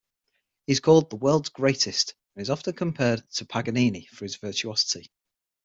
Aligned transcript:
He's 0.65 0.79
called 0.79 1.11
'the 1.11 1.17
world's 1.17 1.49
greatest' 1.49 2.15
and 2.35 2.49
often 2.49 2.73
compared 2.73 3.21
to 3.33 3.45
Paganini 3.45 4.07
for 4.07 4.25
his 4.25 4.35
virtuosity. 4.37 5.11